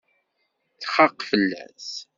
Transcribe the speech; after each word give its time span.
Txaq 0.81 1.17
fell-as. 1.29 1.89